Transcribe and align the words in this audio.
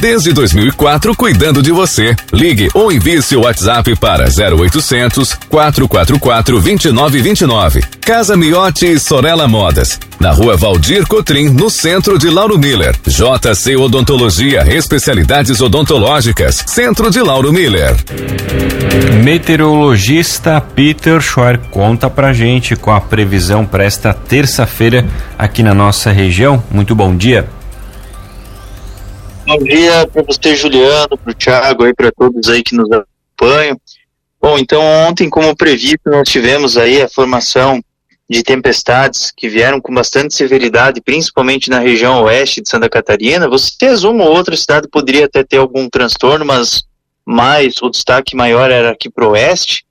Desde 0.00 0.32
2004, 0.32 1.14
cuidando 1.14 1.62
de 1.62 1.70
você. 1.70 2.16
Ligue 2.32 2.70
ou 2.72 2.90
envie 2.90 3.20
seu 3.20 3.42
WhatsApp 3.42 3.94
para 3.96 4.24
0800 4.24 5.34
444 5.50 6.58
2929. 6.58 7.82
Casa 8.00 8.34
Miotti 8.34 8.98
Sorella 8.98 9.46
Modas. 9.46 10.00
Na 10.18 10.30
rua 10.30 10.56
Valdir 10.56 11.06
Cotrim, 11.06 11.50
no 11.50 11.68
centro 11.68 12.18
de 12.18 12.30
Lauro 12.30 12.58
Miller. 12.58 12.96
JC 13.06 13.76
Odontologia, 13.76 14.66
especialidades 14.74 15.60
odontológicas. 15.60 16.64
Centro 16.66 17.10
de 17.10 17.20
Lauro 17.20 17.52
Miller. 17.52 17.94
Meteorologista 19.22 20.62
Peter 20.62 21.20
Schor 21.20 21.58
conta 21.70 22.08
pra 22.08 22.32
gente 22.32 22.74
com 22.74 22.90
a 22.90 23.02
previsão 23.02 23.66
para 23.66 23.84
esta 23.84 24.14
terça-feira 24.14 25.06
aqui 25.38 25.62
na 25.62 25.74
nossa 25.74 26.10
região. 26.10 26.62
Muito 26.70 26.94
bom 26.94 27.14
dia. 27.14 27.59
Bom 29.50 29.64
dia 29.64 30.06
para 30.06 30.22
você, 30.22 30.54
Juliano, 30.54 31.18
para 31.18 31.32
o 31.32 31.34
Thiago, 31.34 31.82
aí 31.82 31.92
para 31.92 32.12
todos 32.12 32.48
aí 32.48 32.62
que 32.62 32.76
nos 32.76 32.88
acompanham. 32.88 33.76
Bom, 34.40 34.56
então 34.56 34.80
ontem, 34.80 35.28
como 35.28 35.56
previsto, 35.56 36.08
nós 36.08 36.28
tivemos 36.28 36.76
aí 36.76 37.02
a 37.02 37.08
formação 37.08 37.82
de 38.28 38.44
tempestades 38.44 39.32
que 39.36 39.48
vieram 39.48 39.80
com 39.80 39.92
bastante 39.92 40.36
severidade, 40.36 41.00
principalmente 41.00 41.68
na 41.68 41.80
região 41.80 42.22
oeste 42.22 42.62
de 42.62 42.70
Santa 42.70 42.88
Catarina. 42.88 43.48
Vocês, 43.48 44.04
uma 44.04 44.22
ou 44.22 44.36
outra 44.36 44.56
cidade 44.56 44.86
poderia 44.86 45.24
até 45.24 45.42
ter 45.42 45.56
algum 45.56 45.88
transtorno, 45.88 46.44
mas 46.44 46.84
mais 47.26 47.74
o 47.82 47.90
destaque 47.90 48.36
maior 48.36 48.70
era 48.70 48.92
aqui 48.92 49.10
para 49.10 49.26
o 49.26 49.32
oeste. 49.32 49.84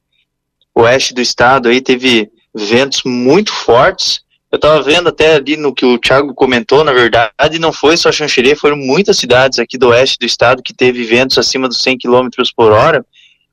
Oeste 0.74 1.14
do 1.14 1.20
estado 1.20 1.68
aí 1.68 1.82
teve 1.82 2.32
ventos 2.56 3.02
muito 3.04 3.52
fortes 3.52 4.22
eu 4.52 4.56
estava 4.56 4.82
vendo 4.82 5.10
até 5.10 5.36
ali 5.36 5.56
no 5.56 5.74
que 5.74 5.86
o 5.86 6.00
Thiago 6.00 6.34
comentou, 6.34 6.84
na 6.84 6.92
verdade, 6.92 7.60
não 7.60 7.72
foi 7.72 7.96
só 7.96 8.12
Xanxerê, 8.12 8.56
foram 8.56 8.76
muitas 8.76 9.18
cidades 9.18 9.60
aqui 9.60 9.78
do 9.78 9.90
oeste 9.90 10.18
do 10.20 10.26
estado 10.26 10.64
que 10.64 10.74
teve 10.74 11.04
ventos 11.04 11.38
acima 11.38 11.68
dos 11.68 11.82
100 11.82 12.00
km 12.00 12.28
por 12.56 12.72
hora. 12.72 13.06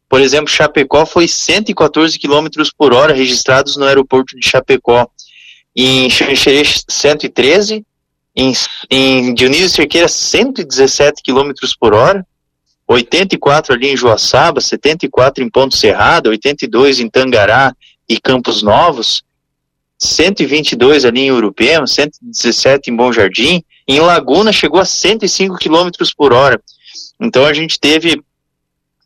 Por 0.09 0.21
exemplo, 0.21 0.49
Chapecó 0.49 1.05
foi 1.05 1.29
114 1.29 2.19
km 2.19 2.47
por 2.79 2.95
hora 2.95 3.13
registrados 3.13 3.77
no 3.77 3.85
aeroporto 3.85 4.39
de 4.39 4.49
Chapecó. 4.49 5.07
Em 5.75 6.09
Xanxerê, 6.09 6.63
113. 6.89 7.85
Em, 8.35 8.53
em 8.91 9.35
Dionísio 9.35 9.69
Cerqueira, 9.69 10.09
117 10.09 11.23
km 11.23 11.51
por 11.79 11.93
hora. 11.93 12.27
84 12.89 13.75
ali 13.75 13.89
em 13.89 13.97
Joaçaba, 13.97 14.61
74 14.61 15.43
em 15.43 15.51
Ponto 15.51 15.77
Serrado, 15.77 16.31
82 16.31 17.01
em 17.01 17.11
Tangará 17.11 17.75
e 18.09 18.21
Campos 18.21 18.63
Novos. 18.63 19.26
122 19.99 21.05
ali 21.05 21.23
em 21.23 21.33
Urupema, 21.33 21.87
117 21.87 22.91
em 22.91 22.97
Bom 22.97 23.13
Jardim, 23.13 23.63
em 23.89 24.01
Laguna 24.01 24.53
chegou 24.53 24.81
a 24.81 24.85
105 24.85 25.57
km 25.57 25.89
por 26.17 26.33
hora. 26.33 26.61
Então 27.21 27.45
a 27.45 27.53
gente 27.53 27.79
teve 27.79 28.21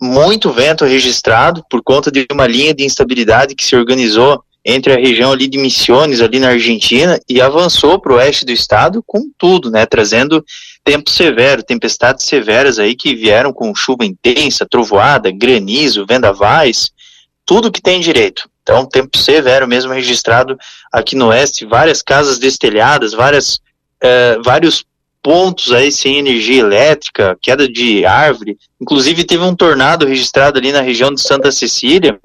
muito 0.00 0.50
vento 0.50 0.84
registrado 0.84 1.62
por 1.68 1.83
conta 1.83 2.11
de 2.11 2.27
uma 2.33 2.46
linha 2.46 2.74
de 2.74 2.84
instabilidade 2.84 3.55
que 3.55 3.64
se 3.64 3.77
organizou 3.77 4.42
entre 4.64 4.92
a 4.92 4.96
região 4.96 5.33
ali 5.33 5.46
de 5.46 5.58
Missiones, 5.58 6.20
ali 6.20 6.38
na 6.38 6.48
Argentina, 6.48 7.18
e 7.28 7.41
avançou 7.41 7.98
para 7.98 8.12
o 8.12 8.16
oeste 8.16 8.44
do 8.44 8.52
estado 8.52 9.02
com 9.06 9.30
tudo, 9.38 9.70
né, 9.70 9.86
trazendo 9.86 10.44
tempo 10.84 11.11
severo, 11.11 11.62
tempestades 11.62 12.27
severas 12.27 12.78
aí 12.78 12.94
que 12.94 13.14
vieram 13.14 13.52
com 13.52 13.74
chuva 13.74 14.05
intensa, 14.05 14.66
trovoada, 14.68 15.30
granizo, 15.30 16.06
vendavais, 16.06 16.91
tudo 17.44 17.72
que 17.72 17.80
tem 17.80 18.00
direito. 18.00 18.48
Então, 18.70 18.86
tempo 18.86 19.18
severo 19.18 19.66
mesmo 19.66 19.92
registrado 19.92 20.56
aqui 20.92 21.16
no 21.16 21.26
oeste, 21.26 21.66
várias 21.66 22.02
casas 22.02 22.38
destelhadas, 22.38 23.12
várias, 23.12 23.56
uh, 23.56 24.40
vários 24.44 24.84
pontos 25.20 25.72
aí 25.72 25.90
sem 25.90 26.18
energia 26.20 26.60
elétrica, 26.60 27.36
queda 27.42 27.68
de 27.68 28.06
árvore. 28.06 28.56
Inclusive, 28.80 29.24
teve 29.24 29.42
um 29.42 29.56
tornado 29.56 30.06
registrado 30.06 30.56
ali 30.56 30.70
na 30.70 30.80
região 30.80 31.12
de 31.12 31.20
Santa 31.20 31.50
Cecília 31.50 32.17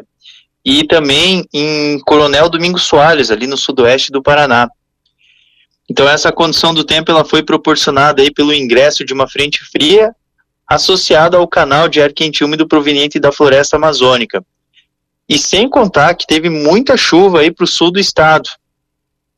e 0.63 0.83
também 0.85 1.43
em 1.51 1.99
Coronel 2.01 2.47
Domingos 2.47 2.83
Soares, 2.83 3.31
ali 3.31 3.47
no 3.47 3.57
sudoeste 3.57 4.11
do 4.11 4.21
Paraná. 4.21 4.69
Então, 5.89 6.07
essa 6.07 6.31
condição 6.31 6.75
do 6.75 6.83
tempo 6.83 7.09
ela 7.09 7.25
foi 7.25 7.41
proporcionada 7.41 8.21
aí 8.21 8.31
pelo 8.31 8.53
ingresso 8.53 9.03
de 9.03 9.13
uma 9.13 9.27
frente 9.27 9.65
fria 9.65 10.15
associada 10.67 11.37
ao 11.37 11.47
canal 11.47 11.89
de 11.89 11.99
ar 12.03 12.13
quente 12.13 12.43
úmido 12.43 12.67
proveniente 12.67 13.19
da 13.19 13.31
floresta 13.31 13.77
amazônica. 13.77 14.45
E 15.27 15.37
sem 15.37 15.69
contar 15.69 16.13
que 16.15 16.27
teve 16.27 16.49
muita 16.49 16.95
chuva 16.95 17.39
aí 17.39 17.51
para 17.51 17.63
o 17.63 17.67
sul 17.67 17.91
do 17.91 17.99
estado. 17.99 18.49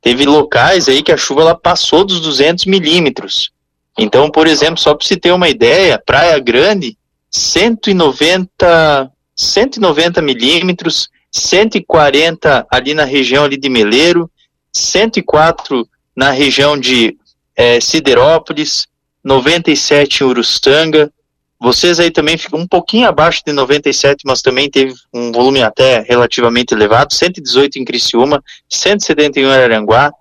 Teve 0.02 0.26
locais 0.26 0.88
aí 0.88 1.02
que 1.02 1.12
a 1.12 1.18
chuva 1.18 1.42
ela 1.42 1.56
passou 1.56 2.06
dos 2.06 2.20
200 2.20 2.66
milímetros. 2.66 3.52
Então, 3.98 4.30
por 4.30 4.48
exemplo, 4.48 4.78
só 4.78 4.94
para 4.94 5.08
se 5.08 5.18
ter 5.18 5.32
uma 5.32 5.50
ideia, 5.50 6.02
Praia 6.06 6.38
Grande, 6.40 6.98
190, 7.32 9.12
190 9.36 10.22
milímetros, 10.22 11.10
140 11.32 12.68
ali 12.72 12.94
na 12.94 13.04
região 13.04 13.44
ali 13.44 13.58
de 13.58 13.70
Meleiro, 13.70 14.30
104 14.72 15.88
na 16.16 16.32
região 16.32 16.78
de 16.78 17.18
é, 17.56 17.80
Siderópolis, 17.80 18.88
97 19.24 20.24
em 20.24 20.28
Uruçanga, 20.28 21.12
vocês 21.60 22.00
aí 22.00 22.12
também 22.12 22.38
ficam 22.38 22.60
um 22.60 22.68
pouquinho 22.68 23.08
abaixo 23.08 23.42
de 23.46 23.52
97, 23.52 24.24
mas 24.26 24.42
também 24.42 24.70
teve 24.70 24.94
um 25.14 25.32
volume 25.32 25.64
até 25.64 26.02
relativamente 26.02 26.74
elevado, 26.74 27.14
118 27.14 27.80
em 27.80 27.86
Criciúma, 27.86 28.44
171 28.70 29.48
em 29.48 29.52
Aranguá. 29.52 30.12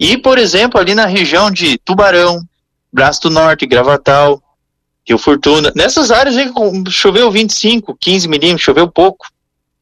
E, 0.00 0.16
por 0.16 0.38
exemplo, 0.38 0.80
ali 0.80 0.94
na 0.94 1.06
região 1.06 1.50
de 1.50 1.76
Tubarão, 1.78 2.40
Braço 2.90 3.22
do 3.22 3.30
Norte, 3.30 3.66
Gravatal, 3.66 4.42
Rio 5.06 5.18
Fortuna, 5.18 5.72
nessas 5.74 6.10
áreas 6.10 6.36
aí 6.36 6.50
choveu 6.88 7.30
25, 7.30 7.96
15 8.00 8.28
milímetros, 8.28 8.62
choveu 8.62 8.88
pouco. 8.88 9.26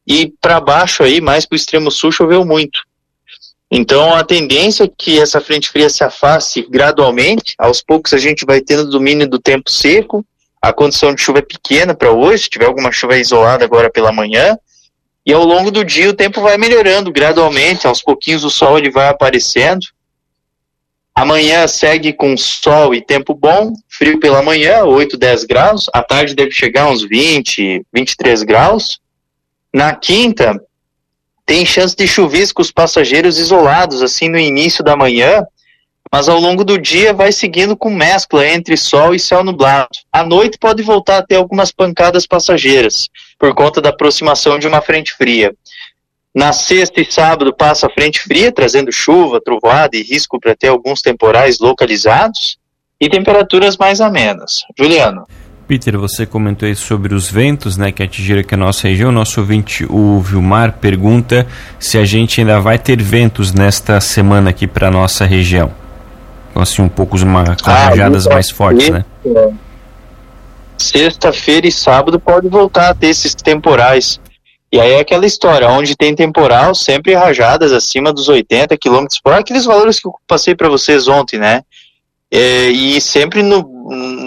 E 0.05 0.33
para 0.41 0.59
baixo 0.59 1.03
aí, 1.03 1.21
mais 1.21 1.45
para 1.45 1.55
o 1.55 1.57
extremo 1.57 1.91
sul, 1.91 2.11
choveu 2.11 2.43
muito. 2.43 2.81
Então, 3.69 4.13
a 4.13 4.23
tendência 4.23 4.83
é 4.83 4.91
que 4.97 5.19
essa 5.19 5.39
frente 5.39 5.69
fria 5.69 5.89
se 5.89 6.03
afaste 6.03 6.67
gradualmente, 6.69 7.53
aos 7.57 7.81
poucos 7.81 8.11
a 8.13 8.17
gente 8.17 8.45
vai 8.45 8.59
tendo 8.59 8.89
domínio 8.89 9.29
do 9.29 9.39
tempo 9.39 9.71
seco, 9.71 10.25
a 10.61 10.71
condição 10.71 11.15
de 11.15 11.21
chuva 11.21 11.39
é 11.39 11.41
pequena 11.41 11.95
para 11.95 12.11
hoje, 12.11 12.43
se 12.43 12.49
tiver 12.49 12.65
alguma 12.65 12.91
chuva 12.91 13.17
isolada 13.17 13.65
agora 13.65 13.89
pela 13.89 14.11
manhã, 14.11 14.57
e 15.25 15.33
ao 15.33 15.43
longo 15.43 15.71
do 15.71 15.83
dia 15.83 16.09
o 16.09 16.13
tempo 16.13 16.41
vai 16.41 16.57
melhorando 16.57 17.11
gradualmente, 17.11 17.87
aos 17.87 18.01
pouquinhos 18.01 18.43
o 18.43 18.49
sol 18.49 18.77
ele 18.77 18.91
vai 18.91 19.07
aparecendo. 19.07 19.85
Amanhã 21.13 21.67
segue 21.67 22.13
com 22.13 22.37
sol 22.37 22.93
e 22.95 23.01
tempo 23.01 23.33
bom, 23.33 23.73
frio 23.89 24.19
pela 24.19 24.41
manhã, 24.41 24.83
8, 24.83 25.17
10 25.17 25.43
graus, 25.45 25.85
à 25.93 26.01
tarde 26.01 26.35
deve 26.35 26.51
chegar 26.51 26.89
uns 26.89 27.03
20, 27.03 27.85
23 27.93 28.43
graus. 28.43 28.99
Na 29.73 29.93
quinta, 29.93 30.59
tem 31.45 31.65
chance 31.65 31.95
de 31.95 32.07
chuviscos 32.07 32.71
passageiros 32.71 33.37
isolados, 33.37 34.01
assim 34.01 34.29
no 34.29 34.39
início 34.39 34.83
da 34.83 34.95
manhã, 34.95 35.45
mas 36.11 36.27
ao 36.27 36.39
longo 36.39 36.63
do 36.65 36.77
dia 36.77 37.13
vai 37.13 37.31
seguindo 37.31 37.77
com 37.77 37.89
mescla 37.89 38.45
entre 38.45 38.75
sol 38.75 39.15
e 39.15 39.19
céu 39.19 39.43
nublado. 39.43 39.87
À 40.11 40.23
noite 40.23 40.57
pode 40.59 40.83
voltar 40.83 41.19
a 41.19 41.25
ter 41.25 41.35
algumas 41.35 41.71
pancadas 41.71 42.27
passageiras, 42.27 43.07
por 43.39 43.55
conta 43.55 43.79
da 43.79 43.89
aproximação 43.89 44.59
de 44.59 44.67
uma 44.67 44.81
frente 44.81 45.13
fria. 45.13 45.53
Na 46.33 46.53
sexta 46.53 47.01
e 47.01 47.11
sábado 47.11 47.53
passa 47.53 47.87
a 47.87 47.89
frente 47.89 48.19
fria, 48.19 48.51
trazendo 48.51 48.91
chuva, 48.91 49.41
trovoada 49.43 49.95
e 49.95 50.03
risco 50.03 50.39
para 50.39 50.55
ter 50.55 50.67
alguns 50.67 51.01
temporais 51.01 51.59
localizados 51.59 52.57
e 52.99 53.09
temperaturas 53.09 53.77
mais 53.77 54.01
amenas. 54.01 54.61
Juliano. 54.77 55.25
Peter, 55.67 55.97
você 55.97 56.25
comentou 56.25 56.67
aí 56.67 56.75
sobre 56.75 57.13
os 57.13 57.31
ventos 57.31 57.77
né, 57.77 57.93
que 57.93 58.03
atingiram 58.03 58.41
aqui 58.41 58.53
a 58.53 58.57
nossa 58.57 58.89
região. 58.89 59.11
Nosso 59.11 59.39
ouvinte, 59.39 59.85
o 59.89 60.19
Vilmar, 60.19 60.73
pergunta 60.79 61.47
se 61.79 61.97
a 61.97 62.03
gente 62.03 62.41
ainda 62.41 62.59
vai 62.59 62.77
ter 62.77 63.01
ventos 63.01 63.53
nesta 63.53 63.99
semana 64.01 64.49
aqui 64.49 64.67
para 64.67 64.89
a 64.89 64.91
nossa 64.91 65.25
região. 65.25 65.80
Assim, 66.55 66.81
um 66.81 66.89
pouco 66.89 67.17
uma, 67.17 67.43
com 67.55 67.69
ah, 67.69 67.89
rajadas 67.89 68.27
mais 68.27 68.49
fortes, 68.49 68.89
né? 68.89 69.05
Sexta-feira 70.77 71.67
e 71.67 71.71
sábado 71.71 72.19
pode 72.19 72.49
voltar 72.49 72.89
a 72.89 72.93
ter 72.93 73.07
esses 73.07 73.33
temporais. 73.35 74.19
E 74.71 74.79
aí 74.79 74.93
é 74.93 74.99
aquela 75.01 75.25
história, 75.25 75.69
onde 75.69 75.97
tem 75.97 76.15
temporal, 76.15 76.73
sempre 76.73 77.13
rajadas 77.13 77.73
acima 77.73 78.13
dos 78.13 78.29
80 78.29 78.77
km 78.77 79.05
por 79.21 79.33
hora, 79.33 79.41
aqueles 79.41 79.65
valores 79.65 79.99
que 79.99 80.07
eu 80.07 80.13
passei 80.25 80.55
para 80.55 80.69
vocês 80.69 81.07
ontem, 81.09 81.37
né? 81.37 81.61
É, 82.33 82.69
e 82.69 83.01
sempre 83.01 83.43
no, 83.43 83.61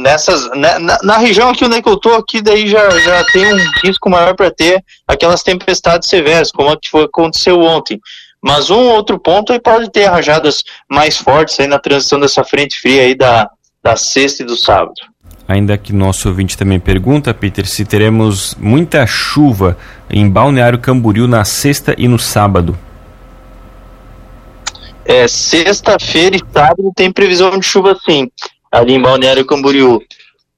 nessas, 0.02 0.50
né, 0.50 0.78
na, 0.78 0.98
na, 1.02 1.16
região 1.16 1.48
aqui 1.48 1.64
onde 1.64 1.76
é 1.76 1.82
que 1.82 1.88
eu 1.88 1.96
tô, 1.96 2.14
aqui 2.14 2.42
daí 2.42 2.68
já, 2.68 2.90
já 3.00 3.24
tem 3.32 3.54
um 3.54 3.58
risco 3.82 4.10
maior 4.10 4.34
para 4.34 4.50
ter 4.50 4.84
aquelas 5.08 5.42
tempestades 5.42 6.10
severas, 6.10 6.50
como 6.50 6.68
a 6.68 6.78
que 6.78 6.90
foi, 6.90 7.04
aconteceu 7.04 7.58
ontem. 7.62 7.98
Mas 8.44 8.68
um 8.68 8.88
outro 8.90 9.18
ponto 9.18 9.54
aí 9.54 9.58
pode 9.58 9.90
ter 9.90 10.04
rajadas 10.04 10.62
mais 10.86 11.16
fortes 11.16 11.58
aí 11.58 11.66
na 11.66 11.78
transição 11.78 12.20
dessa 12.20 12.44
frente 12.44 12.78
fria 12.78 13.00
aí 13.00 13.14
da, 13.14 13.48
da 13.82 13.96
sexta 13.96 14.42
e 14.42 14.46
do 14.46 14.54
sábado. 14.54 15.00
Ainda 15.48 15.78
que 15.78 15.94
nosso 15.94 16.28
ouvinte 16.28 16.54
também 16.54 16.78
pergunta, 16.78 17.32
Peter, 17.32 17.66
se 17.66 17.86
teremos 17.86 18.54
muita 18.56 19.06
chuva 19.06 19.78
em 20.10 20.28
Balneário 20.28 20.78
Camboriú 20.78 21.26
na 21.26 21.42
sexta 21.42 21.94
e 21.96 22.06
no 22.06 22.18
sábado. 22.18 22.78
É, 25.06 25.26
Sexta-feira 25.26 26.36
e 26.36 26.40
sábado 26.52 26.92
tem 26.94 27.10
previsão 27.10 27.58
de 27.58 27.64
chuva 27.64 27.98
sim, 28.04 28.30
ali 28.70 28.92
em 28.92 29.00
Balneário 29.00 29.46
Camboriú. 29.46 30.02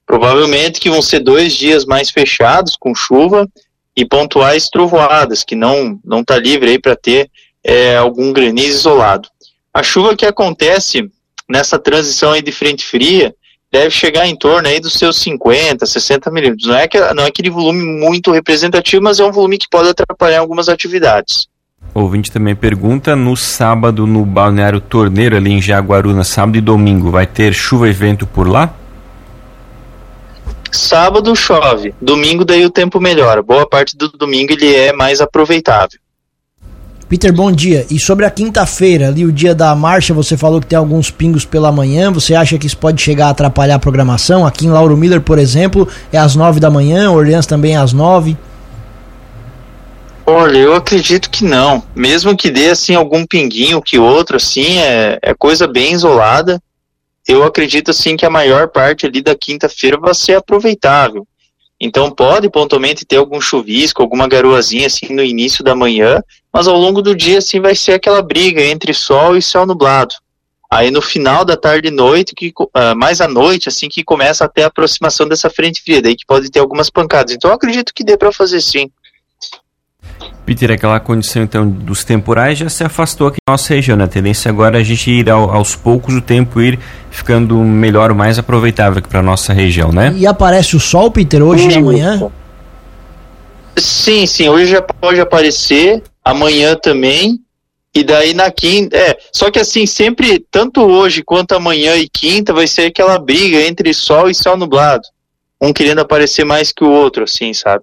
Provavelmente 0.05 0.81
que 0.81 0.91
vão 0.91 1.03
ser 1.03 1.21
dois 1.21 1.53
dias 1.53 1.85
mais 1.85 2.11
fechados 2.11 2.75
com 2.75 2.93
chuva 2.97 3.49
e 3.97 4.05
pontuais 4.05 4.69
trovoadas, 4.69 5.45
que 5.45 5.55
não 5.55 6.01
não 6.05 6.23
está 6.23 6.37
livre 6.37 6.71
aí 6.71 6.79
para 6.81 6.97
ter 6.97 7.31
é, 7.67 7.97
algum 7.97 8.33
granizo 8.33 8.79
isolado. 8.79 9.29
A 9.75 9.83
chuva 9.83 10.15
que 10.15 10.25
acontece 10.25 11.11
nessa 11.49 11.79
transição 11.79 12.31
aí 12.31 12.41
de 12.41 12.53
frente 12.53 12.85
fria 12.85 13.35
deve 13.73 13.91
chegar 13.91 14.27
em 14.27 14.37
torno 14.37 14.69
aí 14.69 14.79
dos 14.79 14.95
seus 14.95 15.19
50, 15.19 15.85
60 15.85 16.31
milímetros. 16.31 16.69
Não 16.69 16.77
é, 16.77 16.87
que, 16.87 16.99
não 17.13 17.25
é 17.25 17.27
aquele 17.27 17.51
volume 17.51 17.85
muito 17.85 18.31
representativo, 18.31 19.03
mas 19.03 19.19
é 19.19 19.25
um 19.25 19.33
volume 19.33 19.59
que 19.59 19.67
pode 19.69 19.89
atrapalhar 19.89 20.39
algumas 20.39 20.69
atividades. 20.69 21.49
O 21.93 22.01
ouvinte 22.03 22.31
também 22.31 22.55
pergunta, 22.55 23.17
no 23.17 23.37
sábado 23.37 24.07
no 24.07 24.25
Balneário 24.25 24.81
Torneiro, 24.81 25.37
ali 25.37 25.51
em 25.51 25.61
Jaguaruna, 25.61 26.23
sábado 26.23 26.57
e 26.57 26.61
domingo, 26.61 27.11
vai 27.11 27.27
ter 27.27 27.53
chuva 27.53 27.89
e 27.89 27.93
vento 27.93 28.27
por 28.27 28.49
lá? 28.49 28.73
Sábado 30.71 31.35
chove, 31.35 31.95
domingo 32.01 32.45
daí 32.45 32.65
o 32.65 32.71
tempo 32.71 33.01
melhora. 33.01 33.43
Boa 33.43 33.69
parte 33.69 33.97
do 33.97 34.09
domingo 34.09 34.53
ele 34.53 34.75
é 34.75 34.93
mais 34.93 35.21
aproveitável. 35.21 35.99
Peter, 37.09 37.33
bom 37.33 37.53
dia. 37.53 37.87
E 37.89 38.01
sobre 38.01 38.27
a 38.27 38.31
quinta-feira, 38.31 39.07
ali 39.07 39.25
o 39.25 39.31
dia 39.31 39.55
da 39.55 39.73
marcha, 39.77 40.13
você 40.13 40.37
falou 40.37 40.61
que 40.61 40.67
tem 40.67 40.77
alguns 40.77 41.09
pingos 41.09 41.45
pela 41.45 41.71
manhã. 41.71 42.11
Você 42.11 42.35
acha 42.35 42.59
que 42.59 42.67
isso 42.67 42.77
pode 42.77 43.01
chegar 43.01 43.29
a 43.29 43.31
atrapalhar 43.31 43.77
a 43.77 43.79
programação? 43.79 44.45
Aqui 44.45 44.67
em 44.67 44.71
Lauro 44.71 44.97
Miller, 44.97 45.21
por 45.21 45.39
exemplo, 45.39 45.87
é 46.13 46.19
às 46.19 46.35
nove 46.35 46.59
da 46.59 46.69
manhã, 46.69 47.13
Orleans 47.13 47.47
também 47.47 47.75
é 47.75 47.77
às 47.77 47.93
nove. 47.93 48.37
Olha, 50.27 50.59
eu 50.59 50.75
acredito 50.75 51.31
que 51.31 51.45
não. 51.45 51.81
Mesmo 51.95 52.37
que 52.37 52.51
dê 52.51 52.71
assim 52.71 52.97
algum 52.97 53.25
pinguinho 53.25 53.81
que 53.81 54.01
outro, 54.01 54.37
assim, 54.37 54.79
é, 54.79 55.21
é 55.23 55.33
coisa 55.33 55.69
bem 55.69 55.93
isolada. 55.93 56.61
Eu 57.29 57.45
acredito 57.45 57.93
assim 57.93 58.17
que 58.17 58.27
a 58.27 58.31
maior 58.31 58.67
parte 58.67 59.07
ali 59.07 59.23
da 59.23 59.37
quinta-feira 59.37 59.97
vai 59.97 60.13
ser 60.13 60.35
aproveitável. 60.35 61.25
Então 61.81 62.11
pode 62.11 62.49
pontualmente 62.49 63.05
ter 63.05 63.17
algum 63.17 63.41
chuvisco, 63.41 64.03
alguma 64.03 64.27
garoazinha 64.27 64.87
assim 64.87 65.13
no 65.13 65.23
início 65.23 65.63
da 65.63 65.75
manhã, 65.75 66.23
mas 66.53 66.67
ao 66.67 66.77
longo 66.77 67.03
do 67.03 67.15
dia 67.15 67.39
assim 67.39 67.61
vai 67.61 67.75
ser 67.75 67.93
aquela 67.93 68.23
briga 68.23 68.63
entre 68.63 68.95
sol 68.95 69.37
e 69.37 69.43
céu 69.43 69.67
nublado. 69.67 70.15
Aí 70.71 70.91
no 70.91 71.01
final 71.01 71.45
da 71.45 71.57
tarde 71.57 71.89
e 71.89 71.91
noite, 71.93 72.35
que, 72.35 72.53
uh, 72.59 72.97
mais 72.97 73.21
à 73.21 73.29
noite, 73.29 73.69
assim 73.69 73.89
que 73.89 74.03
começa 74.03 74.45
até 74.45 74.65
a 74.65 74.67
aproximação 74.67 75.29
dessa 75.29 75.49
frente 75.49 75.83
fria, 75.83 76.03
daí 76.03 76.17
que 76.17 76.27
pode 76.27 76.51
ter 76.51 76.59
algumas 76.59 76.91
pancadas. 76.91 77.33
Então 77.33 77.53
acredito 77.53 77.95
que 77.95 78.03
dê 78.03 78.17
para 78.17 78.33
fazer 78.33 78.61
sim. 78.61 78.91
Peter, 80.47 80.71
aquela 80.71 81.01
condição 81.01 81.43
então 81.43 81.69
dos 81.69 82.05
temporais 82.05 82.57
já 82.57 82.69
se 82.69 82.85
afastou 82.85 83.27
aqui 83.27 83.39
na 83.47 83.55
nossa 83.55 83.75
região, 83.75 83.97
né? 83.97 84.05
A 84.05 84.09
tendência 84.09 84.49
agora 84.49 84.79
é 84.79 84.81
a 84.81 84.85
gente 84.85 85.11
ir 85.11 85.29
ao, 85.29 85.51
aos 85.51 85.75
poucos 85.75 86.15
o 86.15 86.21
tempo 86.21 86.61
ir 86.61 86.79
ficando 87.11 87.57
melhor, 87.59 88.15
mais 88.15 88.39
aproveitável 88.39 89.01
aqui 89.01 89.09
para 89.09 89.21
nossa 89.21 89.53
região, 89.53 89.91
né? 89.91 90.15
E 90.17 90.25
aparece 90.25 90.77
o 90.77 90.81
sol, 90.81 91.11
Peter, 91.11 91.43
hoje 91.43 91.69
e 91.69 91.75
amanhã? 91.75 92.31
Sim, 93.77 94.25
sim, 94.25 94.49
hoje 94.49 94.71
já 94.71 94.81
pode 94.81 95.21
aparecer, 95.21 96.01
amanhã 96.25 96.77
também, 96.77 97.41
e 97.93 98.05
daí 98.05 98.33
na 98.33 98.49
quinta, 98.49 98.97
é, 98.97 99.19
só 99.33 99.51
que 99.51 99.59
assim, 99.59 99.85
sempre, 99.85 100.39
tanto 100.49 100.81
hoje 100.81 101.25
quanto 101.25 101.57
amanhã 101.57 101.97
e 101.97 102.09
quinta, 102.09 102.53
vai 102.53 102.69
ser 102.69 102.83
aquela 102.83 103.19
briga 103.19 103.61
entre 103.63 103.93
sol 103.93 104.31
e 104.31 104.35
céu 104.35 104.57
nublado. 104.57 105.03
Um 105.61 105.73
querendo 105.73 106.01
aparecer 106.01 106.45
mais 106.45 106.71
que 106.71 106.85
o 106.85 106.91
outro, 106.91 107.25
assim, 107.25 107.53
sabe? 107.53 107.83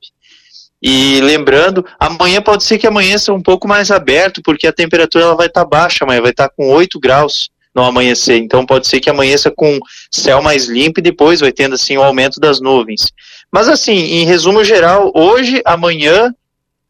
E 0.85 1.21
lembrando, 1.21 1.85
amanhã 1.97 2.41
pode 2.41 2.65
ser 2.65 2.77
que 2.77 2.85
amanheça 2.85 3.31
um 3.31 3.41
pouco 3.41 3.69
mais 3.69 3.89
aberto, 3.89 4.41
porque 4.43 4.67
a 4.67 4.73
temperatura 4.73 5.23
ela 5.23 5.35
vai 5.35 5.47
estar 5.47 5.63
tá 5.63 5.69
baixa 5.69 6.03
amanhã, 6.03 6.21
vai 6.21 6.31
estar 6.31 6.49
tá 6.49 6.53
com 6.53 6.69
8 6.69 6.99
graus 6.99 7.49
no 7.73 7.83
amanhecer. 7.83 8.37
Então 8.37 8.65
pode 8.65 8.85
ser 8.85 8.99
que 8.99 9.09
amanheça 9.09 9.49
com 9.49 9.79
céu 10.11 10.41
mais 10.41 10.67
limpo 10.67 10.99
e 10.99 11.03
depois 11.03 11.39
vai 11.39 11.53
tendo 11.53 11.75
assim 11.75 11.95
o 11.95 12.01
um 12.01 12.03
aumento 12.03 12.37
das 12.37 12.59
nuvens. 12.59 13.13
Mas 13.49 13.69
assim, 13.69 13.93
em 13.93 14.25
resumo 14.25 14.61
geral, 14.61 15.09
hoje, 15.15 15.61
amanhã 15.65 16.35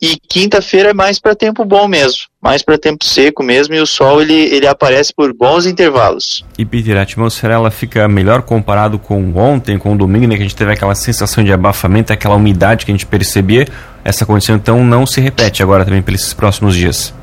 e 0.03 0.17
quinta-feira 0.27 0.89
é 0.89 0.93
mais 0.93 1.17
para 1.17 1.33
tempo 1.33 1.63
bom 1.63 1.87
mesmo, 1.87 2.23
mais 2.41 2.61
para 2.61 2.77
tempo 2.77 3.05
seco 3.05 3.41
mesmo, 3.41 3.73
e 3.73 3.79
o 3.79 3.87
sol 3.87 4.21
ele, 4.21 4.33
ele 4.33 4.67
aparece 4.67 5.13
por 5.15 5.33
bons 5.33 5.65
intervalos. 5.65 6.43
E 6.57 6.65
Peter, 6.65 6.97
a 6.97 7.03
atmosfera 7.03 7.53
ela 7.53 7.71
fica 7.71 8.05
melhor 8.05 8.41
comparado 8.41 8.99
com 8.99 9.33
ontem, 9.33 9.77
com 9.77 9.93
o 9.93 9.97
domingo, 9.97 10.27
né, 10.27 10.35
que 10.35 10.41
a 10.41 10.45
gente 10.45 10.57
teve 10.57 10.73
aquela 10.73 10.93
sensação 10.93 11.41
de 11.41 11.53
abafamento, 11.53 12.11
aquela 12.11 12.35
umidade 12.35 12.85
que 12.85 12.91
a 12.91 12.93
gente 12.93 13.05
percebia. 13.05 13.65
Essa 14.03 14.25
condição 14.25 14.57
então 14.57 14.83
não 14.83 15.05
se 15.05 15.21
repete 15.21 15.63
agora 15.63 15.85
também 15.85 16.01
pelos 16.01 16.33
próximos 16.33 16.75
dias. 16.75 17.13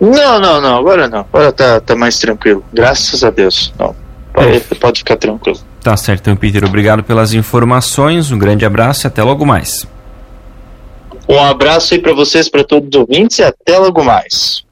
Não, 0.00 0.40
não, 0.40 0.62
não, 0.62 0.78
agora 0.78 1.08
não. 1.08 1.20
Agora 1.20 1.52
tá, 1.52 1.78
tá 1.78 1.94
mais 1.94 2.18
tranquilo. 2.18 2.64
Graças 2.72 3.22
a 3.22 3.28
Deus. 3.28 3.70
Não. 3.78 3.94
Pode, 4.32 4.60
pode 4.80 4.98
ficar 5.00 5.16
tranquilo. 5.16 5.58
Tá 5.82 5.94
certo, 5.94 6.22
então, 6.22 6.36
Peter. 6.36 6.64
Obrigado 6.64 7.02
pelas 7.02 7.34
informações. 7.34 8.30
Um 8.30 8.38
grande 8.38 8.64
abraço 8.64 9.06
e 9.06 9.08
até 9.08 9.22
logo 9.22 9.44
mais. 9.44 9.86
Um 11.30 11.38
abraço 11.38 11.94
aí 11.94 12.00
para 12.00 12.12
vocês, 12.12 12.48
para 12.48 12.64
todos 12.64 12.88
os 12.88 13.00
ouvintes 13.00 13.38
e 13.38 13.44
até 13.44 13.78
logo 13.78 14.02
mais. 14.02 14.64